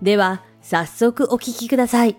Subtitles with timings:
[0.00, 2.16] では、早速お聞きください。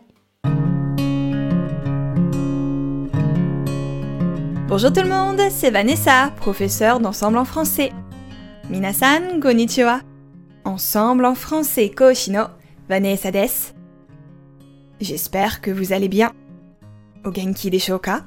[4.68, 7.92] Bonjour tout le monde, c'est Vanessa, professeure d'ensemble en français.
[8.70, 10.02] Minasan, konnichiwa.
[10.66, 12.46] Ensemble en français Koshino,
[12.90, 13.74] Vanessa des.
[15.00, 16.32] J'espère que vous allez bien.
[17.26, 18.24] O genki deshoka?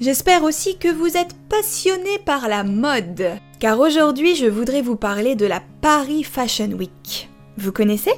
[0.00, 5.34] J'espère aussi que vous êtes passionné par la mode, car aujourd'hui je voudrais vous parler
[5.34, 7.28] de la Paris Fashion Week.
[7.57, 8.13] Vous connaissez?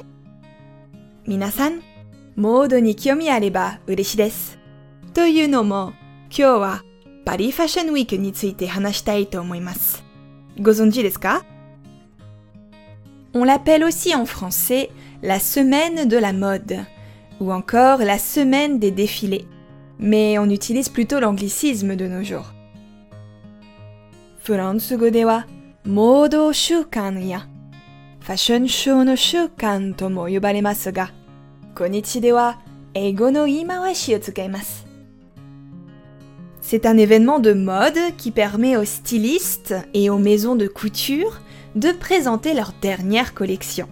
[1.26, 1.80] Minasan,
[2.36, 4.58] mode ni kyomi areba ureshi desu.
[5.14, 5.92] Toyu no mo,
[6.30, 6.80] kyou wa
[7.24, 10.02] Paris Fashion Week ni tsuite hanashitai to omoimasu.
[10.58, 11.42] Gozonji desu ka?
[13.34, 14.90] On l'appelle aussi en français
[15.22, 16.78] la semaine de la mode
[17.40, 19.46] ou encore la semaine des défilés,
[20.00, 22.52] mais on utilise plutôt l'anglicisme de nos jours.
[24.42, 25.44] Furansugo dewa
[25.84, 27.42] modo shukan ya
[28.27, 31.11] ファッションショーの習慣とも呼ばれますが、
[31.75, 32.61] こ日では
[32.93, 34.85] 英語の言い回しを使います。
[36.61, 41.41] C'est un événement de mode qui permet aux stylistes et aux maisons de couture
[41.75, 43.87] de présenter leur dernière collection.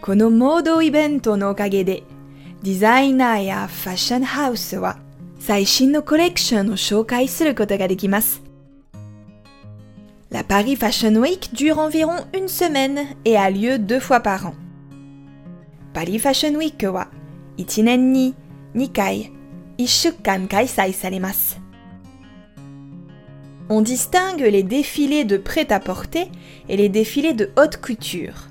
[0.00, 2.04] このモードイベントのおかげで、
[2.62, 4.98] デザイナーやファッションハウスは
[5.38, 8.43] 最新のコレクションを紹介することができます。
[10.31, 14.55] La Paris Fashion Week dure environ une semaine et a lieu deux fois par an.
[15.93, 17.07] Paris Fashion Week wa
[17.59, 18.33] ichinen ni
[18.73, 19.31] nikai
[19.77, 21.55] ishukan kaisai saremasu.
[23.69, 26.31] On distingue les défilés de prêt-à-porter
[26.69, 28.49] et les défilés de haute couture.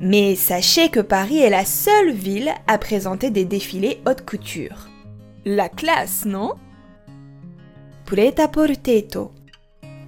[0.00, 4.88] Mais sachez que Paris est la seule ville à présenter des défilés haute couture.
[5.46, 6.52] La classe, non?
[8.04, 9.08] Prêt-à-porter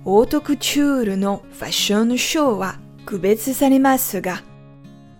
[0.06, 4.44] オートクチュールのファッションショーは区別されますが、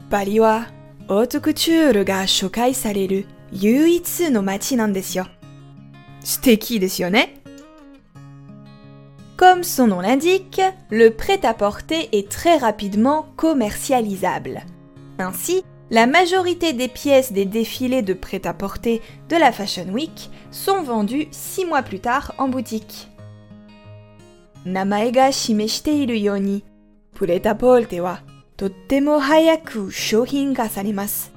[0.10, 0.68] パリは
[1.08, 5.28] オートクチュールが紹介される唯一の街なんですよ。
[6.22, 7.42] 素敵ですよね
[9.38, 14.62] Comme son nom l'indique, le prêt-à-porter est très rapidement commercialisable.
[15.18, 21.28] Ainsi, la majorité des pièces des défilés de prêt-à-porter de la Fashion Week sont vendues
[21.32, 23.10] six mois plus tard en boutique.
[24.68, 26.64] 名前が示しているように、
[27.16, 28.22] プレタポルテは
[28.58, 31.34] とっても早く商品化されます。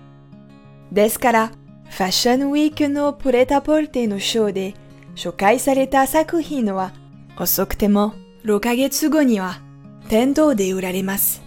[0.92, 1.52] ですから、
[1.88, 4.74] ファッションウィークのプレタポルテのショーで
[5.14, 6.92] 紹介された作品は
[7.38, 8.14] 遅くても
[8.44, 9.60] 6ヶ月後には
[10.08, 11.42] 店頭で売られます。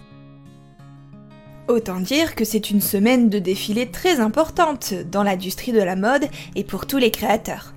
[1.68, 6.28] Autant dire que c'est une semaine de défilé très importante dans l'industrie de la mode
[6.56, 7.74] et pour tous les créateurs.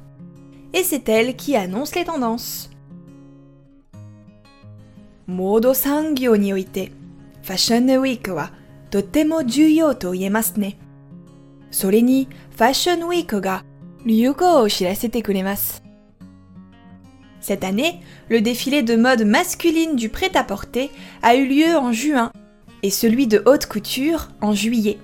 [0.74, 2.72] Et c'est elle qui annonce les tendances.
[5.28, 6.92] モード産業において、
[7.44, 8.52] ファッションウィークは
[8.90, 10.78] とても重要と言えますね。
[11.72, 13.64] それに、ファッションウィークが
[14.06, 15.84] 流行を知らせてくれます。
[17.42, 20.92] Cette année, le défilé de mode masculine du prêt-à-porter
[21.22, 22.32] a eu lieu en juin
[22.84, 24.98] et celui de haute couture en juillet.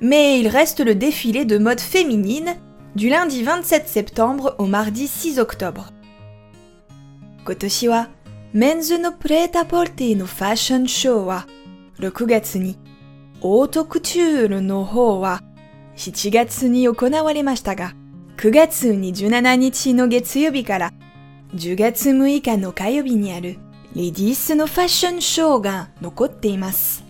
[0.00, 2.56] Mais il reste le défilé de mode féminine
[2.94, 5.90] du lundi 27 septembre au mardi 6 octobre.
[7.44, 8.06] Kotoshi wa
[8.51, 11.45] メンズのプレータポルティのファッションショーは
[11.99, 12.79] 6月に、
[13.41, 15.43] オートクチュールの方は
[15.95, 17.93] 7月に行われましたが、
[18.37, 20.93] 9月27日の月曜日から
[21.53, 23.59] 10月6日の火曜日にある
[23.95, 27.08] レディースのファッションショーが残っています。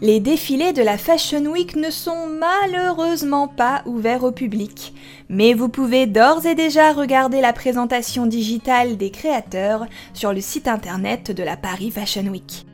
[0.00, 4.92] Les défilés de la Fashion Week ne sont malheureusement pas ouverts au public,
[5.28, 10.68] mais vous pouvez d'ores et déjà regarder la présentation digitale des créateurs sur le site
[10.68, 12.66] internet de la Paris Fashion Week.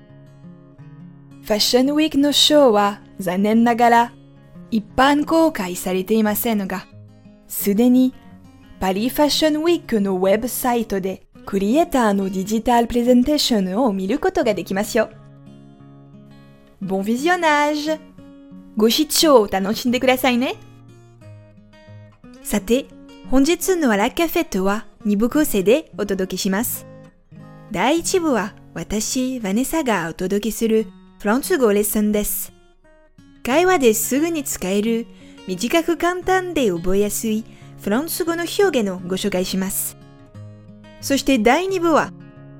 [1.42, 4.10] Fashion Week no show wa zanen nagara
[4.72, 6.82] ippan koukai sarete imasen ga,
[7.48, 8.12] sudeni
[8.80, 15.10] Paris Fashion Week no website de クリエイターのデジタルプレゼンテーションを見ることができますよ。
[16.81, 17.99] Bon visionnage!
[18.77, 20.55] ご視聴を楽しんでくださいね。
[22.43, 22.85] さて、
[23.31, 26.85] 本日のアラカフェットは2部構成でお届けします。
[27.71, 30.87] 第1部は私、ヴァネサがお届けする
[31.19, 32.53] フランス語レッスンです。
[33.43, 35.07] 会話ですぐに使える
[35.47, 37.45] 短く簡単で覚えやすい
[37.81, 39.97] フランス語の表現をご紹介します。
[41.01, 42.11] そして第2部は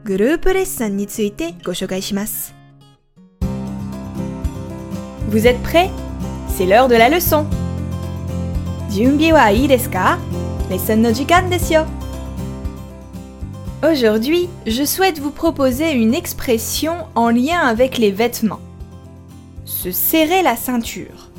[0.03, 2.55] グループレッスンについてご紹介します。
[5.27, 5.89] Vous êtes prêts?
[6.47, 7.45] C'est l'heure de la leçon.
[8.91, 10.17] Junbi wa ii desu ka?
[10.69, 11.81] Lesson no jikan desu.
[13.83, 18.61] Aujourd'hui, je souhaite vous proposer une expression en lien avec les vêtements.
[19.65, 21.31] Se serrer la ceinture.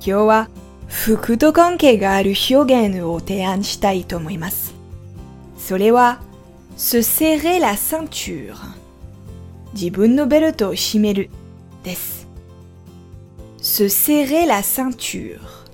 [0.00, 0.46] Kyo wa
[0.88, 4.72] fuku to kankei ga aru hyougen wo tean shitai tomoimasu.
[5.58, 6.16] Sore wa
[6.76, 8.64] se serrer la ceinture.
[9.74, 11.28] Jibun no belto shimeru
[11.84, 12.19] desu
[13.60, 15.64] se serrer la ceinture.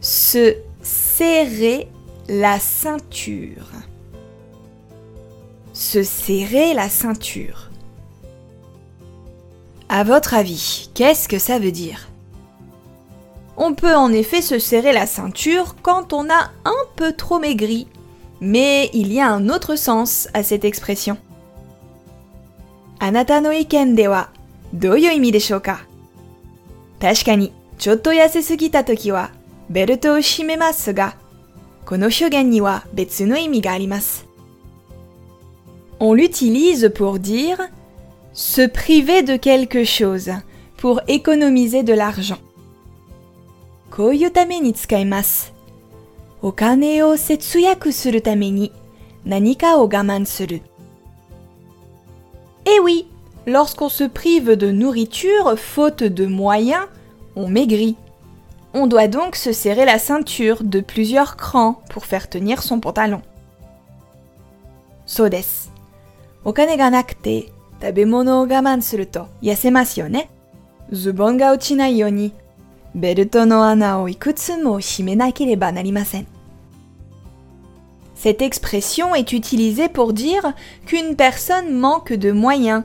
[0.00, 1.88] Se serrer
[2.28, 3.66] la ceinture.
[5.72, 7.70] Se serrer la ceinture.
[9.88, 12.08] À votre avis, qu'est-ce que ça veut dire?
[13.56, 17.86] On peut en effet se serrer la ceinture quand on a un peu trop maigri
[18.44, 21.16] mais il y a un autre sens à cette expression.
[27.04, 27.52] Anata no iken de wa douyu imi deshou ka?
[27.52, 29.28] Tashika ni, chotto yasesugita toki wa
[29.68, 31.12] belto o shimemasu ga,
[31.84, 34.24] kono hyogen ni wa betsu no imi ga arimasu.
[36.00, 37.60] On l'utilise pour dire
[38.32, 40.32] se priver de quelque chose,
[40.78, 42.40] pour économiser de l'argent.
[43.90, 45.54] Koyu tame ni tsukaimasu.
[52.66, 53.06] Et eh oui,
[53.46, 56.86] lorsqu'on se prive de nourriture faute de moyens,
[57.36, 57.96] on maigrit.
[58.72, 63.22] On doit donc se serrer la ceinture de plusieurs crans pour faire tenir son pantalon.
[65.06, 65.28] So
[68.46, 68.82] gaman.
[70.92, 71.56] Zubon ga
[73.46, 73.56] no
[73.94, 74.08] mo.
[78.14, 80.52] Cette expression est utilisée pour dire
[80.86, 82.84] qu'une personne manque de moyens,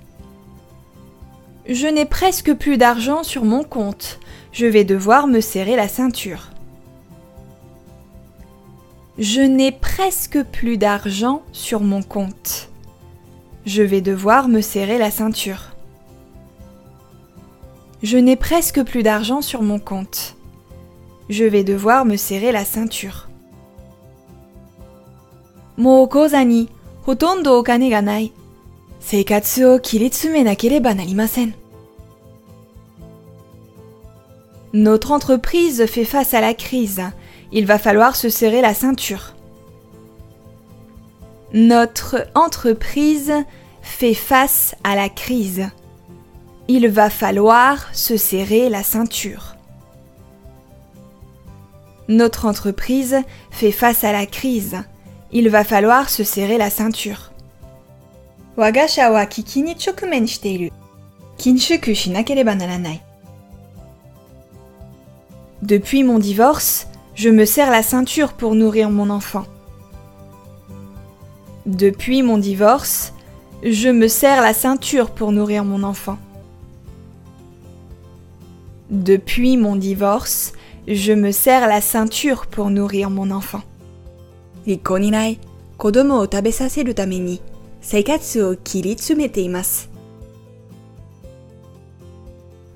[1.67, 4.19] Je n'ai presque plus d'argent sur mon compte.
[4.51, 6.49] Je vais devoir me serrer la ceinture.
[9.19, 12.69] Je n'ai presque plus d'argent sur mon compte.
[13.65, 15.75] Je vais devoir me serrer la ceinture.
[18.01, 20.35] Je n'ai presque plus d'argent sur mon compte.
[21.29, 23.29] Je vais devoir me serrer la ceinture.
[34.73, 37.01] Notre entreprise fait face à la crise.
[37.51, 39.33] Il va falloir se serrer la ceinture.
[41.53, 43.33] Notre entreprise
[43.81, 45.67] fait face à la crise.
[46.69, 49.55] Il va falloir se serrer la ceinture.
[52.07, 53.17] Notre entreprise
[53.49, 54.77] fait face à la crise
[55.33, 57.30] il va falloir se serrer la ceinture.
[65.61, 69.45] Depuis mon divorce, je me serre la ceinture pour nourrir mon enfant.
[71.65, 73.13] Depuis mon divorce,
[73.63, 76.17] je me serre la ceinture pour nourrir mon enfant.
[78.89, 80.51] Depuis mon divorce,
[80.87, 83.61] je me serre la ceinture pour nourrir mon enfant.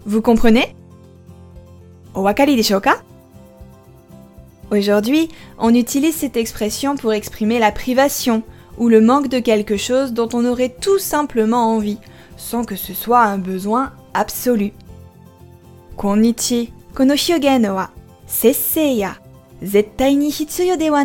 [0.05, 0.75] Vous comprenez?
[4.71, 8.43] Aujourd'hui, on utilise cette expression pour exprimer la privation
[8.77, 11.99] ou le manque de quelque chose dont on aurait tout simplement envie,
[12.35, 14.73] sans que ce soit un besoin absolu.
[15.95, 17.15] Konnichi, kono
[17.73, 17.89] wa.
[18.27, 19.15] Sessei ya
[19.63, 21.03] zettai ni hitsuyo de wa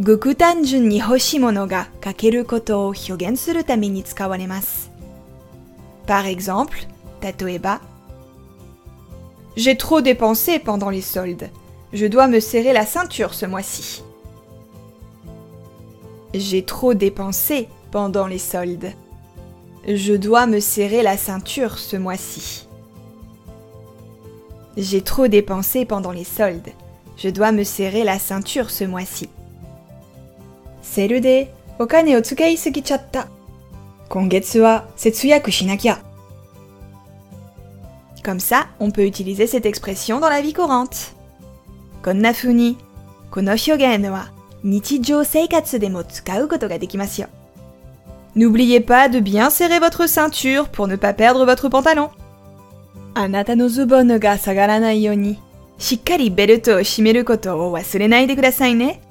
[0.00, 4.90] ごく単純に欲しいものがかけることを表現するために使われます。
[6.06, 6.70] Par exemple,
[7.20, 7.80] 例えば、
[9.54, 11.50] J'ai trop dépensé pendant les soldes.
[11.92, 14.02] Je dois me serrer la ceinture ce mois-ci.
[16.32, 18.92] J'ai trop dépensé pendant les soldes.
[19.86, 22.66] Je dois me serrer la ceinture ce mois-ci.
[24.78, 26.70] J'ai trop dépensé pendant les soldes.
[27.18, 29.28] Je dois me serrer la ceinture ce mois-ci.
[38.22, 41.12] Comme ça, on peut utiliser cette expression dans la vie courante.
[42.04, 42.78] こんな風に、
[43.30, 44.30] この表現は
[44.62, 47.28] 日常生活でも使うことができますよ。
[48.36, 52.10] N'oubliez pas de bien serrer votre ceinture pour ne pas perdre votre pantalon.
[53.14, 55.38] あなたのズボンが下がらないように、
[55.78, 59.02] しっかりベルトを締めることを忘れないでくださいね。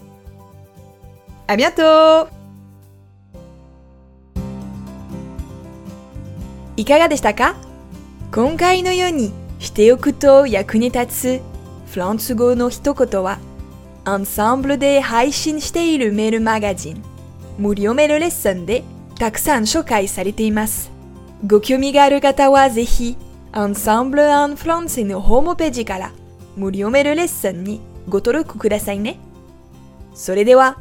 [1.48, 2.26] À bientôt!
[6.76, 7.54] いかがでしたか？
[8.32, 11.42] 今回のようにしておくと役に立つ
[11.92, 13.38] フランス語の一言は
[14.04, 17.02] アンサンブルで配信しているメールマガジン
[17.58, 18.82] 無料メールレッスンで
[19.16, 20.90] たくさん紹介されています。
[21.46, 23.16] ご興味がある方はぜひ
[23.52, 26.12] アンサンブル・アン・フランセのホームページから
[26.56, 29.20] 無料メールレッスンにご登録くださいね。
[30.12, 30.80] それでは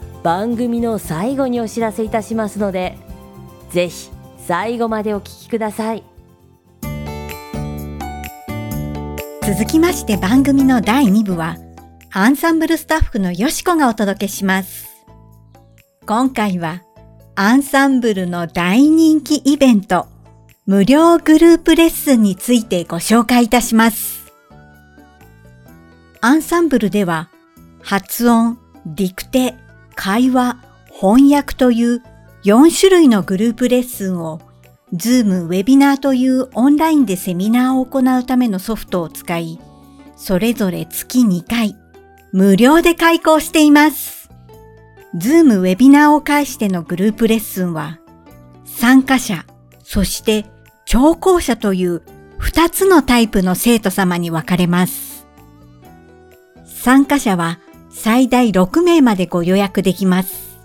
[0.23, 2.97] 番組の最後にお知らせいたしますので、
[3.71, 6.03] ぜひ最後までお聞きください。
[9.43, 11.57] 続きまして番組の第2部は、
[12.11, 14.89] アンサンブルスタッフのよしこがお届けします。
[16.05, 16.83] 今回は、
[17.35, 20.07] アンサンブルの大人気イベント、
[20.67, 24.31] 無料グループレッスンについてご紹介いたします。
[26.21, 27.29] アンサンブルでは、
[27.81, 29.55] 発音、ディクテ、
[30.03, 30.57] 会話、
[30.91, 32.01] 翻訳という
[32.43, 34.41] 4種類のグループレッスンを
[34.93, 39.59] ズームウェビナーというオンラインでセミナーを行うためのソフトを使い、
[40.15, 41.75] それぞれ月2回、
[42.31, 44.31] 無料で開講しています。
[45.15, 47.99] ズームウェビナーを介してのグループレッスンは、
[48.65, 49.45] 参加者、
[49.83, 50.47] そして
[50.85, 52.01] 聴講者という
[52.39, 55.27] 2つのタイプの生徒様に分かれます。
[56.65, 57.59] 参加者は
[57.93, 60.59] 最大6名までご予約できます。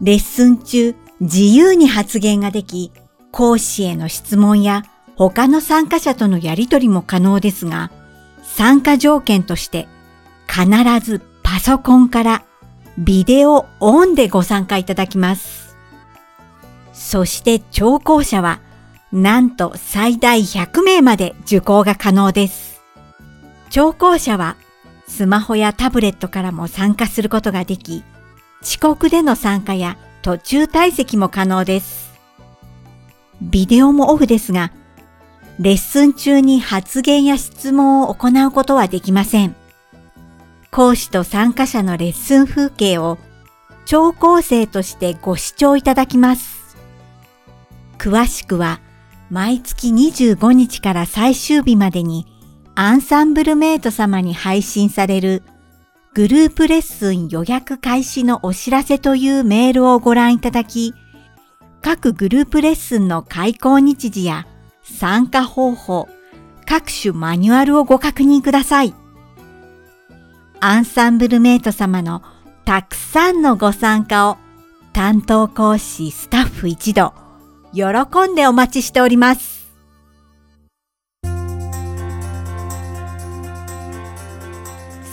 [0.00, 2.92] レッスン中、自由に発言ができ、
[3.32, 4.84] 講師への質問や
[5.16, 7.90] 他の参加者とのやりとりも可能ですが、
[8.42, 9.88] 参加条件として
[10.48, 10.66] 必
[11.04, 12.44] ずパソコンから
[12.98, 15.76] ビデオオンでご参加いただきます。
[16.92, 18.60] そして聴講者は
[19.12, 22.80] なんと最大100名まで受講が可能です。
[23.70, 24.56] 聴講者は
[25.08, 28.04] スマホやタブレットからも参加することができ、
[28.62, 32.12] 遅刻での参加や途中退席も可能です。
[33.40, 34.72] ビデオもオフですが、
[35.58, 39.54] レッスン中に発言や質問を行うことはできません。
[40.70, 43.18] 講師と参加者のレッスン風景を
[43.86, 46.76] 聴講生としてご視聴いただきます。
[47.98, 48.80] 詳しくは
[49.30, 52.26] 毎月25日から最終日までに
[52.78, 55.42] アンサンブルメイト様に配信される
[56.12, 60.92] グループレッスン予約開始のお知らせというメールをご覧いただき、
[61.80, 64.46] 各グループレッスンの開講日時や
[64.82, 66.06] 参加方法、
[66.66, 68.94] 各種マニュアルをご確認ください。
[70.60, 72.22] アンサンブルメイト様の
[72.66, 74.36] たくさんのご参加を
[74.92, 77.14] 担当講師スタッフ一同
[77.72, 77.84] 喜
[78.30, 79.55] んでお待ちしております。